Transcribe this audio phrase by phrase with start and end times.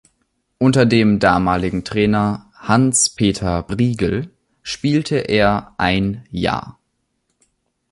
[0.57, 4.31] Unter dem damaligen Trainer Hans-Peter Briegel
[4.63, 6.79] spielte er ein Jahr.